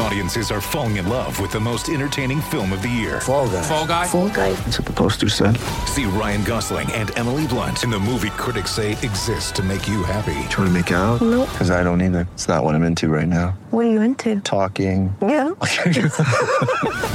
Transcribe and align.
Audiences 0.00 0.52
are 0.52 0.60
falling 0.60 0.96
in 0.96 1.08
love 1.08 1.40
with 1.40 1.50
the 1.50 1.58
most 1.58 1.88
entertaining 1.88 2.40
film 2.40 2.72
of 2.72 2.82
the 2.82 2.88
year. 2.88 3.20
Fall 3.20 3.48
guy. 3.48 3.62
Fall 3.62 3.86
guy. 3.86 4.06
Fall 4.06 4.28
guy. 4.28 4.52
That's 4.52 4.78
what 4.78 4.86
the 4.86 4.92
poster 4.92 5.28
said. 5.28 5.56
See 5.86 6.04
Ryan 6.04 6.44
Gosling 6.44 6.90
and 6.92 7.16
Emily 7.18 7.48
Blunt 7.48 7.82
in 7.82 7.90
the 7.90 7.98
movie 7.98 8.30
critics 8.30 8.70
say 8.70 8.92
exists 8.92 9.50
to 9.52 9.62
make 9.62 9.88
you 9.88 10.04
happy. 10.04 10.48
Trying 10.50 10.68
to 10.68 10.70
make 10.70 10.90
it 10.92 10.94
out? 10.94 11.20
Nope. 11.20 11.48
Because 11.50 11.70
I 11.72 11.82
don't 11.82 12.00
either. 12.00 12.28
It's 12.34 12.46
not 12.46 12.62
what 12.62 12.76
I'm 12.76 12.84
into 12.84 13.08
right 13.08 13.26
now. 13.26 13.58
What 13.70 13.86
are 13.86 13.90
you 13.90 14.00
into? 14.00 14.40
Talking. 14.40 15.14
Yeah. 15.20 15.50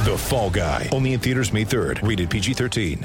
The 0.04 0.18
Fall 0.18 0.50
Guy. 0.50 0.90
Only 0.92 1.14
in 1.14 1.20
theaters 1.20 1.50
May 1.50 1.64
3rd. 1.64 2.06
Rated 2.06 2.28
PG-13. 2.28 3.04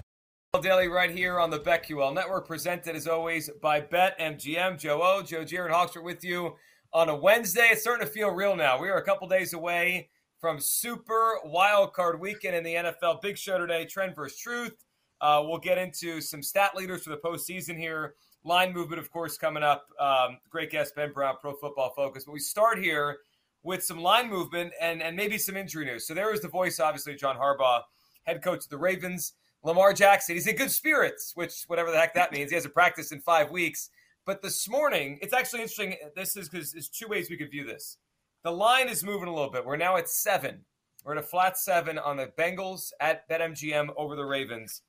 Daily 0.61 0.89
right 0.89 1.09
here 1.11 1.39
on 1.39 1.49
the 1.49 1.59
BetQL 1.59 2.13
Network, 2.13 2.45
presented 2.45 2.95
as 2.95 3.07
always 3.07 3.49
by 3.61 3.79
BetMGM. 3.79 4.77
Joe 4.79 4.99
O, 5.01 5.21
Joe 5.21 5.45
Jared 5.45 5.71
are 5.71 6.01
with 6.01 6.25
you 6.25 6.55
on 6.93 7.09
a 7.09 7.15
Wednesday. 7.15 7.69
It's 7.71 7.81
starting 7.81 8.05
to 8.05 8.11
feel 8.11 8.29
real 8.29 8.55
now. 8.55 8.79
We 8.79 8.89
are 8.89 8.97
a 8.97 9.03
couple 9.03 9.27
days 9.27 9.53
away 9.53 10.09
from 10.39 10.59
Super 10.59 11.39
Wild 11.43 11.93
Card 11.93 12.19
Weekend 12.19 12.55
in 12.55 12.63
the 12.63 12.73
NFL. 12.75 13.21
Big 13.21 13.37
show 13.37 13.57
today, 13.57 13.85
Trend 13.85 14.15
versus 14.15 14.39
Truth. 14.39 14.83
Uh, 15.21 15.43
we'll 15.45 15.59
get 15.59 15.77
into 15.77 16.21
some 16.21 16.41
stat 16.41 16.75
leaders 16.75 17.03
for 17.03 17.09
the 17.09 17.17
postseason 17.17 17.77
here. 17.77 18.15
Line 18.43 18.73
movement, 18.73 18.99
of 19.01 19.11
course, 19.11 19.37
coming 19.37 19.63
up. 19.63 19.87
Um, 19.99 20.37
great 20.49 20.71
guest 20.71 20.95
Ben 20.95 21.11
Brown, 21.11 21.35
Pro 21.41 21.53
Football 21.53 21.91
Focus. 21.95 22.23
But 22.23 22.31
we 22.31 22.39
start 22.39 22.79
here 22.79 23.19
with 23.63 23.83
some 23.83 23.99
line 23.99 24.29
movement 24.29 24.71
and 24.79 25.03
and 25.03 25.15
maybe 25.15 25.37
some 25.37 25.57
injury 25.57 25.85
news. 25.85 26.07
So 26.07 26.13
there 26.13 26.33
is 26.33 26.39
the 26.39 26.47
voice, 26.47 26.79
obviously, 26.79 27.15
John 27.15 27.35
Harbaugh, 27.35 27.81
head 28.23 28.41
coach 28.41 28.63
of 28.63 28.69
the 28.69 28.77
Ravens. 28.77 29.33
Lamar 29.61 29.91
Jackson, 29.91 30.35
he's 30.35 30.47
in 30.47 30.55
good 30.55 30.71
spirits, 30.71 31.33
which 31.35 31.65
whatever 31.67 31.91
the 31.91 31.97
heck 31.97 32.13
that 32.13 32.31
means. 32.31 32.49
He 32.49 32.55
hasn't 32.55 32.73
practiced 32.73 33.11
in 33.11 33.19
five 33.19 33.51
weeks. 33.51 33.89
But 34.29 34.43
this 34.43 34.69
morning, 34.69 35.17
it's 35.23 35.33
actually 35.33 35.61
interesting. 35.61 35.95
This 36.15 36.37
is 36.37 36.49
because 36.49 36.71
there's 36.71 36.87
two 36.87 37.07
ways 37.07 37.31
we 37.31 37.35
could 37.35 37.49
view 37.49 37.65
this. 37.65 37.97
The 38.43 38.51
line 38.51 38.87
is 38.87 39.03
moving 39.03 39.27
a 39.27 39.33
little 39.33 39.49
bit. 39.49 39.65
We're 39.65 39.75
now 39.75 39.97
at 39.97 40.07
seven. 40.07 40.65
We're 41.03 41.13
at 41.13 41.23
a 41.23 41.25
flat 41.25 41.57
seven 41.57 41.97
on 41.97 42.17
the 42.17 42.27
Bengals 42.37 42.91
at 43.01 43.27
BetMGM 43.27 43.89
over 43.97 44.15
the 44.15 44.25
Ravens. 44.25 44.83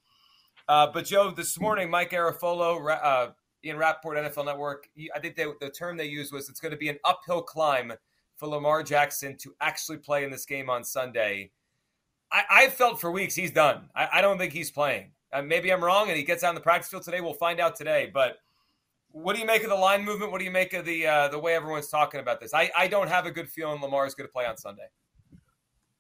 Uh, 0.69 0.89
but 0.93 1.07
Joe, 1.07 1.31
this 1.31 1.59
morning, 1.59 1.89
Mike 1.89 2.11
Garafolo, 2.11 2.83
Ra- 2.83 3.01
uh, 3.03 3.31
Ian 3.65 3.79
Rapoport, 3.79 4.19
NFL 4.19 4.45
Network, 4.45 4.91
I 5.17 5.19
think 5.21 5.37
they, 5.37 5.47
the 5.59 5.71
term 5.71 5.97
they 5.97 6.05
used 6.05 6.35
was 6.35 6.51
it's 6.51 6.61
going 6.61 6.73
to 6.73 6.77
be 6.77 6.91
an 6.91 6.99
uphill 7.07 7.41
climb 7.41 7.95
for 8.37 8.47
Lamar 8.47 8.83
Jackson 8.83 9.39
to 9.39 9.55
actually 9.63 9.97
play 9.97 10.23
in 10.23 10.31
this 10.31 10.45
game 10.45 10.69
on 10.69 10.85
Sunday. 10.85 11.51
I, 12.31 12.43
I 12.51 12.69
felt 12.69 13.01
for 13.01 13.11
weeks 13.11 13.37
he's 13.37 13.53
done. 13.53 13.89
I, 13.97 14.07
I 14.17 14.21
don't 14.21 14.37
think 14.37 14.53
he's 14.53 14.71
playing. 14.71 15.13
Uh, 15.33 15.41
maybe 15.41 15.73
I'm 15.73 15.83
wrong, 15.83 16.09
and 16.09 16.19
he 16.19 16.25
gets 16.25 16.45
out 16.45 16.51
in 16.51 16.57
the 16.57 16.61
practice 16.61 16.91
field 16.91 17.05
today. 17.05 17.23
We'll 17.23 17.33
find 17.33 17.59
out 17.59 17.75
today. 17.75 18.11
But 18.13 18.37
what 19.13 19.35
do 19.35 19.41
you 19.41 19.47
make 19.47 19.63
of 19.63 19.71
the 19.71 19.77
line 19.77 20.05
movement? 20.05 20.33
What 20.33 20.39
do 20.39 20.45
you 20.45 20.51
make 20.51 20.73
of 20.73 20.85
the 20.85 21.07
uh, 21.07 21.29
the 21.29 21.39
way 21.39 21.55
everyone's 21.55 21.89
talking 21.89 22.21
about 22.21 22.41
this? 22.41 22.55
I, 22.55 22.71
I 22.77 22.89
don't 22.89 23.09
have 23.09 23.27
a 23.27 23.31
good 23.31 23.49
feeling 23.49 23.81
Lamar 23.81 24.07
is 24.07 24.15
going 24.15 24.29
to 24.29 24.33
play 24.33 24.47
on 24.47 24.57
Sunday. 24.57 24.89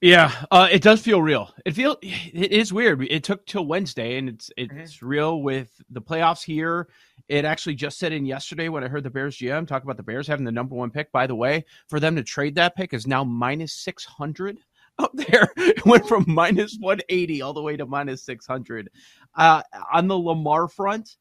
Yeah, 0.01 0.33
uh, 0.51 0.67
it 0.71 0.83
does 0.83 1.03
feel 1.03 1.21
real. 1.21 1.53
It 1.67 1.73
feel 1.73 1.99
it 2.03 2.53
is 2.53 2.73
weird. 2.73 3.03
It 3.03 3.23
took 3.23 3.45
till 3.45 3.67
Wednesday, 3.67 4.17
and 4.17 4.31
it's 4.31 4.51
it's 4.57 5.03
real 5.03 5.43
with 5.43 5.71
the 5.91 6.01
playoffs 6.01 6.43
here. 6.43 6.89
It 7.29 7.45
actually 7.45 7.75
just 7.75 7.99
set 7.99 8.13
in 8.13 8.25
yesterday 8.25 8.69
when 8.69 8.83
I 8.83 8.89
heard 8.89 9.05
the 9.05 9.11
Bears 9.11 9.37
GM 9.37 9.67
talk 9.67 9.85
about 9.85 9.99
the 9.99 10.03
Bears 10.03 10.27
having 10.27 10.47
the 10.47 10.53
number 10.53 10.75
one 10.75 10.91
pick. 10.91 11.13
By 11.13 11.27
the 11.27 11.35
way, 11.35 11.67
for 11.89 12.01
them 12.01 12.17
to 12.17 12.23
trade 12.23 12.55
that 12.55 12.77
pick 12.77 12.95
is 12.95 13.07
now 13.07 13.25
minus 13.25 13.75
six 13.75 14.05
hundred 14.05 14.59
up 14.99 15.13
there. 15.15 15.53
It 15.57 15.85
went 15.85 16.09
from 16.09 16.25
minus 16.27 16.79
one 16.81 17.01
eighty 17.11 17.43
all 17.43 17.53
the 17.53 17.63
way 17.63 17.77
to 17.77 17.85
minus 17.85 18.23
six 18.23 18.47
hundred. 18.47 18.89
Uh, 19.35 19.63
on 19.93 20.09
the 20.09 20.19
Lamar 20.19 20.67
front, 20.67 21.17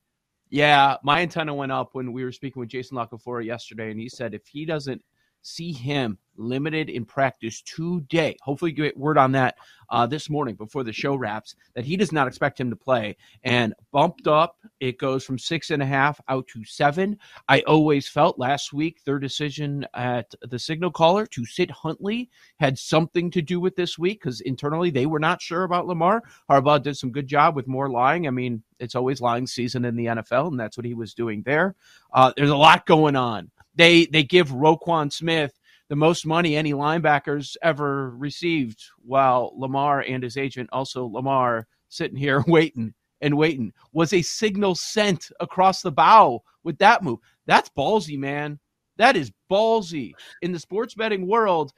yeah, 0.49 0.97
my 1.03 1.21
antenna 1.21 1.53
went 1.53 1.71
up 1.71 1.89
when 1.93 2.11
we 2.11 2.23
were 2.23 2.31
speaking 2.31 2.59
with 2.59 2.69
Jason 2.69 2.97
La 2.97 3.05
Canfora 3.05 3.45
yesterday, 3.45 3.91
and 3.91 3.99
he 3.99 4.09
said 4.09 4.33
if 4.33 4.47
he 4.47 4.65
doesn't 4.65 5.01
see 5.41 5.71
him 5.71 6.17
limited 6.39 6.89
in 6.89 7.05
practice 7.05 7.61
today, 7.61 8.35
hopefully 8.41 8.71
get 8.71 8.97
word 8.97 9.17
on 9.17 9.31
that 9.33 9.55
uh, 9.89 10.05
this 10.05 10.29
morning 10.29 10.55
before 10.55 10.83
the 10.83 10.93
show 10.93 11.15
wraps, 11.15 11.55
that 11.75 11.85
he 11.85 11.97
does 11.97 12.11
not 12.11 12.27
expect 12.27 12.59
him 12.59 12.69
to 12.69 12.75
play. 12.75 13.15
And 13.43 13.73
bumped 13.91 14.27
up, 14.27 14.57
it 14.79 14.97
goes 14.97 15.25
from 15.25 15.37
six 15.37 15.69
and 15.69 15.83
a 15.83 15.85
half 15.85 16.19
out 16.29 16.47
to 16.47 16.63
seven. 16.63 17.17
I 17.47 17.61
always 17.61 18.07
felt 18.07 18.39
last 18.39 18.71
week 18.73 19.03
their 19.03 19.19
decision 19.19 19.85
at 19.93 20.33
the 20.41 20.59
signal 20.59 20.91
caller 20.91 21.25
to 21.27 21.45
sit 21.45 21.69
Huntley 21.69 22.29
had 22.59 22.79
something 22.79 23.29
to 23.31 23.41
do 23.41 23.59
with 23.59 23.75
this 23.75 23.99
week 23.99 24.21
because 24.21 24.41
internally 24.41 24.89
they 24.91 25.05
were 25.05 25.19
not 25.19 25.41
sure 25.41 25.63
about 25.63 25.87
Lamar. 25.87 26.23
Harbaugh 26.49 26.81
did 26.81 26.97
some 26.97 27.11
good 27.11 27.27
job 27.27 27.55
with 27.55 27.67
more 27.67 27.89
lying. 27.89 28.27
I 28.27 28.31
mean, 28.31 28.63
it's 28.79 28.95
always 28.95 29.19
lying 29.19 29.45
season 29.45 29.83
in 29.83 29.95
the 29.95 30.05
NFL, 30.05 30.47
and 30.47 30.59
that's 30.59 30.77
what 30.77 30.85
he 30.85 30.93
was 30.93 31.13
doing 31.13 31.43
there. 31.45 31.75
Uh, 32.13 32.31
there's 32.37 32.49
a 32.49 32.55
lot 32.55 32.85
going 32.85 33.15
on. 33.15 33.51
They 33.75 34.05
they 34.07 34.23
give 34.23 34.49
Roquan 34.49 35.11
Smith 35.11 35.53
the 35.89 35.95
most 35.95 36.25
money 36.25 36.55
any 36.55 36.71
linebackers 36.73 37.57
ever 37.61 38.11
received, 38.11 38.83
while 38.99 39.51
Lamar 39.55 40.01
and 40.01 40.23
his 40.23 40.37
agent, 40.37 40.69
also 40.71 41.05
Lamar, 41.05 41.67
sitting 41.89 42.17
here 42.17 42.43
waiting 42.47 42.93
and 43.21 43.37
waiting. 43.37 43.73
Was 43.91 44.13
a 44.13 44.21
signal 44.21 44.75
sent 44.75 45.31
across 45.39 45.81
the 45.81 45.91
bow 45.91 46.43
with 46.63 46.77
that 46.77 47.03
move? 47.03 47.19
That's 47.47 47.69
ballsy, 47.69 48.17
man. 48.17 48.59
That 48.97 49.15
is 49.15 49.31
ballsy 49.51 50.13
in 50.41 50.51
the 50.51 50.59
sports 50.59 50.93
betting 50.93 51.27
world. 51.27 51.71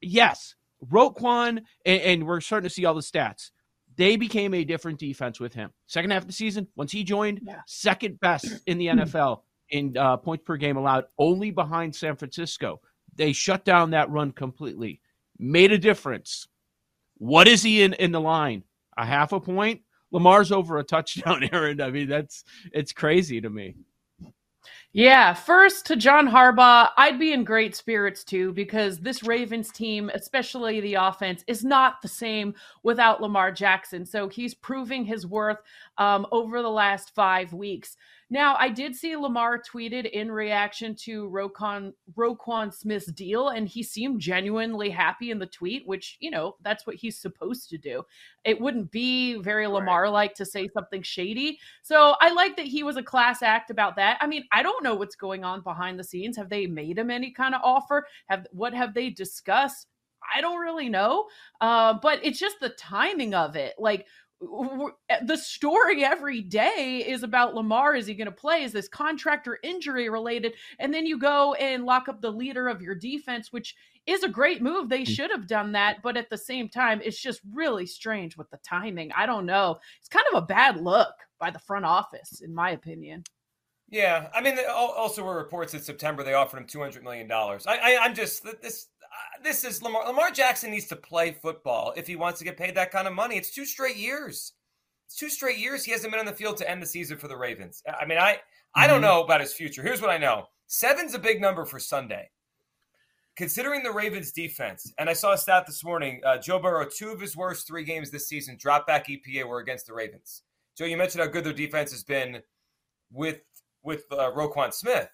Yes, 0.00 0.54
Roquan, 0.90 1.62
and, 1.86 2.00
and 2.02 2.26
we're 2.26 2.40
starting 2.40 2.68
to 2.68 2.74
see 2.74 2.84
all 2.84 2.94
the 2.94 3.00
stats. 3.00 3.50
They 3.96 4.16
became 4.16 4.54
a 4.54 4.64
different 4.64 4.98
defense 4.98 5.38
with 5.38 5.54
him. 5.54 5.70
Second 5.86 6.10
half 6.10 6.22
of 6.22 6.26
the 6.26 6.32
season, 6.34 6.66
once 6.76 6.90
he 6.92 7.04
joined, 7.04 7.40
Yeah. 7.44 7.60
second 7.66 8.20
best 8.20 8.46
in 8.66 8.76
the 8.78 8.88
hmm. 8.88 8.98
NFL 9.00 9.42
in 9.70 9.96
uh, 9.96 10.16
points 10.16 10.44
per 10.44 10.56
game 10.56 10.76
allowed, 10.76 11.04
only 11.18 11.50
behind 11.50 11.94
San 11.94 12.16
Francisco. 12.16 12.80
They 13.16 13.32
shut 13.32 13.64
down 13.64 13.90
that 13.90 14.10
run 14.10 14.32
completely, 14.32 15.00
made 15.38 15.72
a 15.72 15.78
difference. 15.78 16.48
What 17.18 17.48
is 17.48 17.62
he 17.62 17.82
in 17.82 17.92
in 17.94 18.12
the 18.12 18.20
line? 18.20 18.64
A 18.96 19.04
half 19.04 19.32
a 19.32 19.40
point? 19.40 19.82
Lamar's 20.10 20.52
over 20.52 20.78
a 20.78 20.84
touchdown, 20.84 21.48
Aaron. 21.52 21.80
I 21.80 21.90
mean, 21.90 22.08
that's 22.08 22.44
it's 22.72 22.92
crazy 22.92 23.40
to 23.40 23.50
me. 23.50 23.76
Yeah, 24.96 25.34
first 25.34 25.86
to 25.86 25.96
John 25.96 26.28
Harbaugh, 26.28 26.88
I'd 26.96 27.18
be 27.18 27.32
in 27.32 27.42
great 27.42 27.74
spirits 27.74 28.22
too 28.22 28.52
because 28.52 29.00
this 29.00 29.24
Ravens 29.24 29.72
team, 29.72 30.08
especially 30.14 30.80
the 30.80 30.94
offense, 30.94 31.42
is 31.48 31.64
not 31.64 32.00
the 32.00 32.06
same 32.06 32.54
without 32.84 33.20
Lamar 33.20 33.50
Jackson. 33.50 34.06
So 34.06 34.28
he's 34.28 34.54
proving 34.54 35.04
his 35.04 35.26
worth 35.26 35.58
um, 35.98 36.28
over 36.30 36.62
the 36.62 36.70
last 36.70 37.12
five 37.12 37.52
weeks. 37.52 37.96
Now, 38.30 38.56
I 38.58 38.68
did 38.68 38.96
see 38.96 39.16
Lamar 39.16 39.60
tweeted 39.62 40.10
in 40.10 40.30
reaction 40.30 40.94
to 41.04 41.28
Roquan, 41.30 41.92
Roquan 42.16 42.72
Smith's 42.72 43.12
deal, 43.12 43.50
and 43.50 43.68
he 43.68 43.82
seemed 43.82 44.20
genuinely 44.20 44.90
happy 44.90 45.30
in 45.30 45.38
the 45.38 45.46
tweet, 45.46 45.86
which, 45.86 46.16
you 46.20 46.30
know, 46.30 46.56
that's 46.62 46.86
what 46.86 46.96
he's 46.96 47.18
supposed 47.18 47.68
to 47.70 47.78
do. 47.78 48.02
It 48.44 48.60
wouldn't 48.60 48.90
be 48.90 49.38
very 49.38 49.66
Lamar 49.66 50.08
like 50.08 50.34
to 50.34 50.46
say 50.46 50.68
something 50.74 51.02
shady. 51.02 51.58
So 51.82 52.14
I 52.20 52.32
like 52.32 52.56
that 52.56 52.66
he 52.66 52.82
was 52.82 52.96
a 52.96 53.02
class 53.02 53.42
act 53.42 53.70
about 53.70 53.96
that. 53.96 54.18
I 54.20 54.26
mean, 54.26 54.44
I 54.52 54.62
don't 54.62 54.82
know 54.82 54.94
what's 54.94 55.16
going 55.16 55.44
on 55.44 55.60
behind 55.62 55.98
the 55.98 56.04
scenes. 56.04 56.36
Have 56.36 56.48
they 56.48 56.66
made 56.66 56.98
him 56.98 57.10
any 57.10 57.30
kind 57.30 57.54
of 57.54 57.60
offer? 57.62 58.06
Have 58.28 58.46
what 58.52 58.74
have 58.74 58.94
they 58.94 59.10
discussed? 59.10 59.86
I 60.34 60.40
don't 60.40 60.58
really 60.58 60.88
know. 60.88 61.26
Uh, 61.60 61.94
but 62.00 62.20
it's 62.22 62.38
just 62.38 62.60
the 62.60 62.70
timing 62.70 63.34
of 63.34 63.56
it. 63.56 63.74
Like 63.78 64.06
the 65.26 65.36
story 65.36 66.04
every 66.04 66.40
day 66.40 67.04
is 67.06 67.22
about 67.22 67.54
Lamar. 67.54 67.94
Is 67.94 68.06
he 68.06 68.14
going 68.14 68.26
to 68.26 68.32
play? 68.32 68.62
Is 68.62 68.72
this 68.72 68.88
contractor 68.88 69.58
injury 69.62 70.08
related? 70.08 70.54
And 70.78 70.92
then 70.92 71.06
you 71.06 71.18
go 71.18 71.54
and 71.54 71.84
lock 71.84 72.08
up 72.08 72.20
the 72.20 72.30
leader 72.30 72.68
of 72.68 72.82
your 72.82 72.94
defense, 72.94 73.52
which 73.52 73.74
is 74.06 74.22
a 74.22 74.28
great 74.28 74.62
move. 74.62 74.88
They 74.88 75.02
mm. 75.02 75.08
should 75.08 75.30
have 75.30 75.46
done 75.46 75.72
that. 75.72 76.02
But 76.02 76.16
at 76.16 76.30
the 76.30 76.38
same 76.38 76.68
time, 76.68 77.00
it's 77.04 77.20
just 77.20 77.40
really 77.52 77.86
strange 77.86 78.36
with 78.36 78.50
the 78.50 78.58
timing. 78.58 79.10
I 79.12 79.26
don't 79.26 79.46
know. 79.46 79.78
It's 79.98 80.08
kind 80.08 80.26
of 80.32 80.42
a 80.42 80.46
bad 80.46 80.80
look 80.80 81.14
by 81.38 81.50
the 81.50 81.58
front 81.58 81.84
office, 81.84 82.40
in 82.40 82.54
my 82.54 82.70
opinion. 82.70 83.24
Yeah, 83.90 84.28
I 84.34 84.40
mean, 84.40 84.58
al- 84.58 84.94
also 84.96 85.22
were 85.22 85.36
reports 85.36 85.72
that 85.72 85.84
September 85.84 86.24
they 86.24 86.32
offered 86.32 86.56
him 86.58 86.66
two 86.66 86.80
hundred 86.80 87.04
million 87.04 87.28
dollars. 87.28 87.66
I, 87.66 87.76
I, 87.76 87.98
I'm 88.00 88.14
just 88.14 88.42
this. 88.62 88.88
This 89.42 89.64
is 89.64 89.82
Lamar. 89.82 90.06
Lamar 90.06 90.30
Jackson 90.30 90.70
needs 90.70 90.86
to 90.86 90.96
play 90.96 91.32
football 91.32 91.92
if 91.96 92.06
he 92.06 92.16
wants 92.16 92.38
to 92.38 92.44
get 92.44 92.56
paid 92.56 92.74
that 92.76 92.90
kind 92.90 93.06
of 93.06 93.14
money. 93.14 93.36
It's 93.36 93.50
two 93.50 93.64
straight 93.64 93.96
years. 93.96 94.52
It's 95.06 95.16
two 95.16 95.28
straight 95.28 95.58
years 95.58 95.84
he 95.84 95.92
hasn't 95.92 96.12
been 96.12 96.20
on 96.20 96.26
the 96.26 96.32
field 96.32 96.56
to 96.58 96.70
end 96.70 96.80
the 96.80 96.86
season 96.86 97.18
for 97.18 97.28
the 97.28 97.36
Ravens. 97.36 97.82
I 98.00 98.06
mean, 98.06 98.18
I 98.18 98.38
I 98.74 98.86
don't 98.86 99.00
know 99.00 99.22
about 99.22 99.40
his 99.40 99.52
future. 99.52 99.82
Here's 99.82 100.00
what 100.00 100.10
I 100.10 100.18
know: 100.18 100.46
seven's 100.66 101.14
a 101.14 101.18
big 101.18 101.40
number 101.40 101.64
for 101.64 101.78
Sunday. 101.78 102.30
Considering 103.36 103.82
the 103.82 103.90
Ravens' 103.90 104.30
defense, 104.30 104.92
and 104.96 105.10
I 105.10 105.12
saw 105.12 105.32
a 105.32 105.38
stat 105.38 105.64
this 105.66 105.84
morning: 105.84 106.20
uh, 106.24 106.38
Joe 106.38 106.58
Burrow, 106.58 106.86
two 106.88 107.10
of 107.10 107.20
his 107.20 107.36
worst 107.36 107.66
three 107.66 107.84
games 107.84 108.10
this 108.10 108.28
season, 108.28 108.56
drop 108.58 108.86
back 108.86 109.08
EPA 109.08 109.46
were 109.46 109.58
against 109.58 109.86
the 109.86 109.94
Ravens. 109.94 110.42
Joe, 110.76 110.86
you 110.86 110.96
mentioned 110.96 111.22
how 111.22 111.30
good 111.30 111.44
their 111.44 111.52
defense 111.52 111.90
has 111.90 112.04
been 112.04 112.42
with 113.12 113.40
with 113.82 114.04
uh, 114.10 114.30
Roquan 114.32 114.72
Smith. 114.72 115.10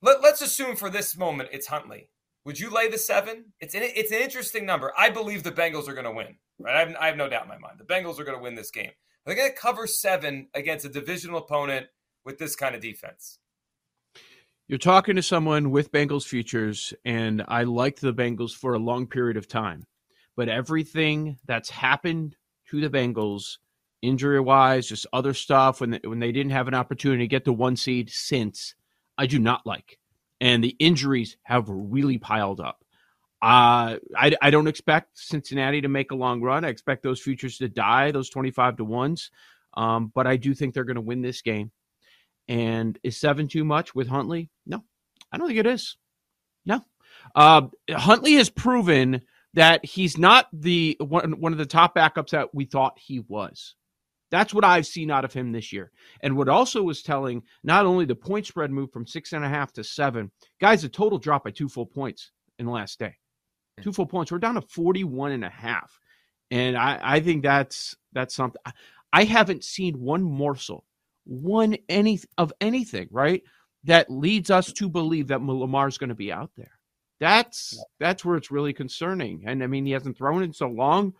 Let, 0.00 0.22
let's 0.22 0.42
assume 0.42 0.76
for 0.76 0.90
this 0.90 1.16
moment 1.16 1.48
it's 1.52 1.66
Huntley. 1.66 2.10
Would 2.48 2.58
you 2.58 2.70
lay 2.70 2.88
the 2.88 2.96
seven? 2.96 3.52
It's 3.60 3.74
an, 3.74 3.82
it's 3.84 4.10
an 4.10 4.22
interesting 4.22 4.64
number. 4.64 4.90
I 4.96 5.10
believe 5.10 5.42
the 5.42 5.52
Bengals 5.52 5.86
are 5.86 5.92
going 5.92 6.06
to 6.06 6.10
win. 6.10 6.36
Right, 6.58 6.76
I 6.76 6.78
have, 6.78 6.96
I 6.98 7.06
have 7.08 7.16
no 7.18 7.28
doubt 7.28 7.42
in 7.42 7.50
my 7.50 7.58
mind. 7.58 7.78
The 7.78 7.84
Bengals 7.84 8.18
are 8.18 8.24
going 8.24 8.38
to 8.38 8.42
win 8.42 8.54
this 8.54 8.70
game. 8.70 8.90
They're 9.26 9.34
going 9.34 9.50
to 9.50 9.54
cover 9.54 9.86
seven 9.86 10.48
against 10.54 10.86
a 10.86 10.88
divisional 10.88 11.40
opponent 11.40 11.88
with 12.24 12.38
this 12.38 12.56
kind 12.56 12.74
of 12.74 12.80
defense. 12.80 13.38
You're 14.66 14.78
talking 14.78 15.14
to 15.16 15.22
someone 15.22 15.70
with 15.70 15.92
Bengals 15.92 16.24
futures, 16.24 16.94
and 17.04 17.44
I 17.48 17.64
liked 17.64 18.00
the 18.00 18.14
Bengals 18.14 18.52
for 18.52 18.72
a 18.72 18.78
long 18.78 19.06
period 19.06 19.36
of 19.36 19.46
time. 19.46 19.86
But 20.34 20.48
everything 20.48 21.36
that's 21.44 21.68
happened 21.68 22.34
to 22.70 22.80
the 22.80 22.88
Bengals, 22.88 23.58
injury 24.00 24.40
wise, 24.40 24.86
just 24.86 25.06
other 25.12 25.34
stuff, 25.34 25.82
when 25.82 25.90
they, 25.90 26.00
when 26.02 26.18
they 26.18 26.32
didn't 26.32 26.52
have 26.52 26.66
an 26.66 26.72
opportunity 26.72 27.24
to 27.24 27.28
get 27.28 27.44
the 27.44 27.52
one 27.52 27.76
seed 27.76 28.08
since, 28.08 28.74
I 29.18 29.26
do 29.26 29.38
not 29.38 29.66
like. 29.66 29.97
And 30.40 30.62
the 30.62 30.76
injuries 30.78 31.36
have 31.42 31.64
really 31.68 32.18
piled 32.18 32.60
up. 32.60 32.84
Uh, 33.40 33.98
I, 34.16 34.36
I 34.40 34.50
don't 34.50 34.66
expect 34.66 35.18
Cincinnati 35.18 35.80
to 35.82 35.88
make 35.88 36.10
a 36.10 36.16
long 36.16 36.42
run. 36.42 36.64
I 36.64 36.68
expect 36.68 37.02
those 37.02 37.20
futures 37.20 37.58
to 37.58 37.68
die, 37.68 38.10
those 38.10 38.30
25 38.30 38.78
to 38.78 38.84
ones. 38.84 39.30
Um, 39.74 40.10
but 40.14 40.26
I 40.26 40.36
do 40.36 40.54
think 40.54 40.74
they're 40.74 40.84
going 40.84 40.96
to 40.96 41.00
win 41.00 41.22
this 41.22 41.42
game. 41.42 41.70
And 42.48 42.98
is 43.02 43.16
seven 43.16 43.46
too 43.46 43.64
much 43.64 43.94
with 43.94 44.08
Huntley? 44.08 44.50
No, 44.66 44.82
I 45.30 45.38
don't 45.38 45.46
think 45.46 45.60
it 45.60 45.66
is. 45.66 45.96
No. 46.64 46.84
Uh, 47.34 47.62
Huntley 47.90 48.34
has 48.34 48.48
proven 48.48 49.22
that 49.54 49.84
he's 49.84 50.18
not 50.18 50.48
the 50.52 50.96
one, 51.00 51.40
one 51.40 51.52
of 51.52 51.58
the 51.58 51.66
top 51.66 51.94
backups 51.94 52.30
that 52.30 52.54
we 52.54 52.64
thought 52.64 52.98
he 52.98 53.20
was. 53.20 53.74
That's 54.30 54.52
what 54.52 54.64
I've 54.64 54.86
seen 54.86 55.10
out 55.10 55.24
of 55.24 55.32
him 55.32 55.52
this 55.52 55.72
year. 55.72 55.90
And 56.22 56.36
what 56.36 56.48
also 56.48 56.82
was 56.82 57.02
telling, 57.02 57.42
not 57.64 57.86
only 57.86 58.04
the 58.04 58.14
point 58.14 58.46
spread 58.46 58.70
move 58.70 58.92
from 58.92 59.06
six 59.06 59.32
and 59.32 59.44
a 59.44 59.48
half 59.48 59.72
to 59.74 59.84
seven, 59.84 60.30
guys, 60.60 60.84
a 60.84 60.88
total 60.88 61.18
drop 61.18 61.44
by 61.44 61.50
two 61.50 61.68
full 61.68 61.86
points 61.86 62.32
in 62.58 62.66
the 62.66 62.72
last 62.72 62.98
day 62.98 63.14
two 63.82 63.92
full 63.92 64.06
points. 64.06 64.32
We're 64.32 64.38
down 64.38 64.54
to 64.54 64.60
41 64.60 65.32
and 65.32 65.44
a 65.44 65.50
half. 65.50 65.98
And 66.50 66.76
I, 66.76 66.98
I 67.02 67.20
think 67.20 67.42
that's 67.42 67.96
that's 68.12 68.34
something 68.34 68.60
I 69.12 69.24
haven't 69.24 69.64
seen 69.64 70.00
one 70.00 70.22
morsel, 70.22 70.84
one 71.24 71.76
any 71.88 72.20
of 72.38 72.52
anything, 72.60 73.08
right? 73.10 73.42
That 73.84 74.10
leads 74.10 74.50
us 74.50 74.72
to 74.74 74.88
believe 74.88 75.28
that 75.28 75.42
Lamar's 75.42 75.98
going 75.98 76.08
to 76.08 76.14
be 76.14 76.32
out 76.32 76.50
there. 76.56 76.72
That's 77.20 77.78
that's 78.00 78.24
where 78.24 78.36
it's 78.36 78.50
really 78.50 78.72
concerning. 78.72 79.44
And 79.46 79.62
I 79.62 79.66
mean, 79.66 79.84
he 79.84 79.92
hasn't 79.92 80.16
thrown 80.16 80.42
in 80.42 80.52
so 80.52 80.68
long. 80.68 81.14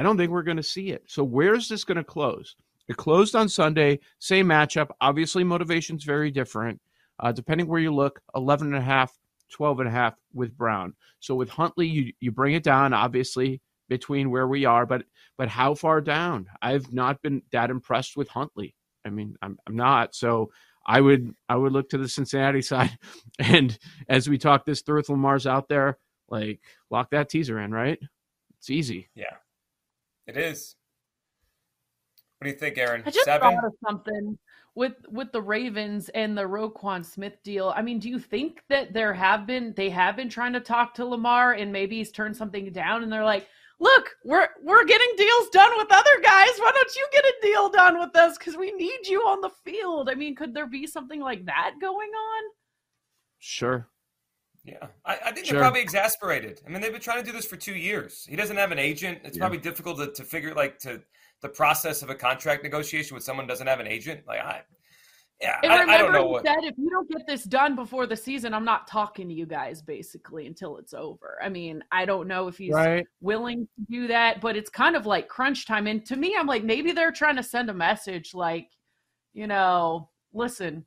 I 0.00 0.02
don't 0.02 0.16
think 0.16 0.30
we're 0.30 0.42
going 0.42 0.56
to 0.56 0.62
see 0.62 0.92
it. 0.92 1.02
So 1.08 1.22
where 1.22 1.54
is 1.54 1.68
this 1.68 1.84
going 1.84 1.98
to 1.98 2.04
close? 2.04 2.56
It 2.88 2.96
closed 2.96 3.36
on 3.36 3.50
Sunday, 3.50 4.00
same 4.18 4.46
matchup. 4.46 4.88
Obviously, 5.02 5.44
motivation's 5.44 6.04
very 6.04 6.30
different. 6.30 6.80
Uh, 7.18 7.32
depending 7.32 7.68
where 7.68 7.82
you 7.82 7.94
look, 7.94 8.18
11 8.34 8.68
and 8.68 8.76
a 8.76 8.80
half 8.80 9.12
12 9.52 9.80
and 9.80 9.88
a 9.90 9.92
half 9.92 10.14
with 10.32 10.56
Brown. 10.56 10.94
So 11.18 11.34
with 11.34 11.50
Huntley, 11.50 11.86
you, 11.86 12.14
you 12.18 12.32
bring 12.32 12.54
it 12.54 12.62
down, 12.62 12.94
obviously, 12.94 13.60
between 13.90 14.30
where 14.30 14.48
we 14.48 14.64
are, 14.64 14.86
but 14.86 15.02
but 15.36 15.48
how 15.48 15.74
far 15.74 16.00
down? 16.00 16.46
I've 16.62 16.90
not 16.94 17.20
been 17.20 17.42
that 17.52 17.68
impressed 17.68 18.16
with 18.16 18.28
Huntley. 18.28 18.74
I 19.04 19.10
mean, 19.10 19.36
I'm, 19.42 19.58
I'm 19.66 19.76
not. 19.76 20.14
So 20.14 20.50
I 20.86 21.02
would 21.02 21.34
I 21.46 21.56
would 21.56 21.72
look 21.72 21.90
to 21.90 21.98
the 21.98 22.08
Cincinnati 22.08 22.62
side. 22.72 22.96
And 23.38 23.78
as 24.08 24.30
we 24.30 24.38
talk 24.38 24.64
this 24.64 24.80
through, 24.80 25.00
with 25.00 25.10
Lamar's 25.10 25.46
out 25.46 25.68
there, 25.68 25.98
like 26.30 26.60
lock 26.88 27.10
that 27.10 27.28
teaser 27.28 27.60
in, 27.60 27.70
right? 27.70 27.98
It's 28.58 28.70
easy. 28.70 29.10
Yeah, 29.14 29.36
it 30.30 30.36
is. 30.36 30.76
What 32.38 32.46
do 32.46 32.50
you 32.50 32.56
think, 32.58 32.78
Aaron? 32.78 33.02
I 33.04 33.10
just 33.10 33.24
Seven? 33.24 33.54
thought 33.54 33.64
of 33.64 33.72
something 33.86 34.38
with 34.74 34.94
with 35.10 35.30
the 35.32 35.42
Ravens 35.42 36.08
and 36.10 36.36
the 36.36 36.42
Roquan 36.42 37.04
Smith 37.04 37.42
deal. 37.42 37.72
I 37.76 37.82
mean, 37.82 37.98
do 37.98 38.08
you 38.08 38.18
think 38.18 38.62
that 38.68 38.92
there 38.92 39.12
have 39.12 39.46
been 39.46 39.74
they 39.76 39.90
have 39.90 40.16
been 40.16 40.28
trying 40.28 40.52
to 40.54 40.60
talk 40.60 40.94
to 40.94 41.04
Lamar 41.04 41.52
and 41.52 41.70
maybe 41.72 41.98
he's 41.98 42.10
turned 42.10 42.36
something 42.36 42.72
down 42.72 43.02
and 43.02 43.12
they're 43.12 43.24
like, 43.24 43.46
"Look, 43.78 44.16
we're 44.24 44.48
we're 44.62 44.84
getting 44.86 45.12
deals 45.18 45.50
done 45.50 45.72
with 45.76 45.88
other 45.90 46.20
guys. 46.22 46.50
Why 46.58 46.70
don't 46.72 46.96
you 46.96 47.08
get 47.12 47.24
a 47.24 47.34
deal 47.42 47.68
done 47.68 47.98
with 47.98 48.16
us 48.16 48.38
cuz 48.38 48.56
we 48.56 48.72
need 48.72 49.06
you 49.06 49.20
on 49.22 49.40
the 49.42 49.50
field?" 49.64 50.08
I 50.08 50.14
mean, 50.14 50.34
could 50.34 50.54
there 50.54 50.66
be 50.66 50.86
something 50.86 51.20
like 51.20 51.44
that 51.46 51.74
going 51.80 52.10
on? 52.10 52.42
Sure. 53.38 53.88
Yeah, 54.64 54.86
I, 55.06 55.18
I 55.26 55.32
think 55.32 55.46
Sure. 55.46 55.54
they're 55.54 55.62
probably 55.62 55.80
exasperated. 55.80 56.60
I 56.66 56.70
mean, 56.70 56.82
they've 56.82 56.92
been 56.92 57.00
trying 57.00 57.18
to 57.18 57.24
do 57.24 57.32
this 57.32 57.46
for 57.46 57.56
two 57.56 57.74
years. 57.74 58.26
He 58.28 58.36
doesn't 58.36 58.56
have 58.58 58.72
an 58.72 58.78
agent. 58.78 59.20
It's 59.24 59.36
Yeah. 59.36 59.42
probably 59.42 59.58
difficult 59.58 59.98
to, 59.98 60.12
to 60.12 60.24
figure 60.24 60.52
like 60.54 60.78
to 60.80 61.02
the 61.40 61.48
process 61.48 62.02
of 62.02 62.10
a 62.10 62.14
contract 62.14 62.62
negotiation 62.62 63.14
with 63.14 63.24
someone 63.24 63.46
who 63.46 63.48
doesn't 63.48 63.66
have 63.66 63.80
an 63.80 63.86
agent. 63.86 64.26
Like 64.26 64.40
I, 64.40 64.62
yeah, 65.40 65.58
And 65.62 65.72
I, 65.72 65.94
I 65.94 65.96
don't 65.96 66.12
know 66.12 66.26
he 66.26 66.32
what. 66.32 66.44
said, 66.44 66.58
if 66.64 66.76
you 66.76 66.90
don't 66.90 67.08
get 67.08 67.26
this 67.26 67.44
done 67.44 67.74
before 67.74 68.06
the 68.06 68.14
season, 68.16 68.52
I'm 68.52 68.66
not 68.66 68.86
talking 68.86 69.26
to 69.28 69.34
you 69.34 69.46
guys 69.46 69.80
basically 69.80 70.46
until 70.46 70.76
it's 70.76 70.92
over. 70.92 71.38
I 71.42 71.48
mean, 71.48 71.82
I 71.90 72.04
don't 72.04 72.28
know 72.28 72.46
if 72.46 72.58
he's 72.58 72.74
Right. 72.74 73.06
willing 73.22 73.66
to 73.78 73.86
do 73.90 74.06
that, 74.08 74.42
but 74.42 74.54
it's 74.54 74.68
kind 74.68 74.94
of 74.94 75.06
like 75.06 75.28
crunch 75.28 75.66
time. 75.66 75.86
And 75.86 76.04
to 76.04 76.16
me, 76.16 76.36
I'm 76.38 76.46
like, 76.46 76.62
maybe 76.64 76.92
they're 76.92 77.10
trying 77.12 77.36
to 77.36 77.42
send 77.42 77.70
a 77.70 77.74
message 77.74 78.34
like, 78.34 78.68
you 79.32 79.46
know, 79.46 80.10
listen, 80.34 80.84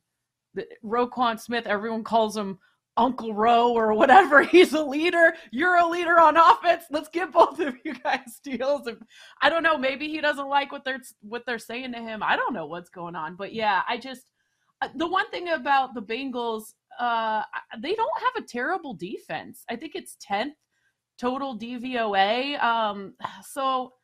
the, 0.54 0.64
Roquan 0.84 1.40
Smith, 1.40 1.66
everyone 1.66 2.04
calls 2.04 2.36
him 2.36 2.60
Uncle 2.96 3.34
Roe 3.34 3.72
or 3.72 3.92
whatever. 3.94 4.42
He's 4.44 4.72
a 4.72 4.82
leader. 4.82 5.34
You're 5.50 5.76
a 5.76 5.86
leader 5.86 6.18
on 6.18 6.36
offense. 6.36 6.84
Let's 6.90 7.08
get 7.08 7.32
both 7.32 7.58
of 7.60 7.76
you 7.84 7.94
guys 7.94 8.40
deals. 8.42 8.88
I 9.42 9.48
don't 9.48 9.62
know. 9.62 9.76
Maybe 9.76 10.08
he 10.08 10.20
doesn't 10.20 10.48
like 10.48 10.72
what 10.72 10.84
they're 10.84 11.02
what 11.20 11.44
they're 11.46 11.58
saying 11.58 11.92
to 11.92 11.98
him. 11.98 12.22
I 12.22 12.36
don't 12.36 12.54
know 12.54 12.66
what's 12.66 12.90
going 12.90 13.16
on. 13.16 13.36
But 13.36 13.52
yeah, 13.52 13.82
I 13.88 13.98
just 13.98 14.26
uh, 14.80 14.88
the 14.96 15.06
one 15.06 15.30
thing 15.30 15.48
about 15.48 15.94
the 15.94 16.02
Bengals, 16.02 16.74
uh, 16.98 17.42
they 17.78 17.94
don't 17.94 18.22
have 18.22 18.42
a 18.44 18.46
terrible 18.46 18.94
defense. 18.94 19.64
I 19.68 19.76
think 19.76 19.94
it's 19.94 20.16
tenth 20.20 20.54
total 21.18 21.58
DVOA. 21.58 22.62
Um, 22.62 23.14
so 23.42 23.94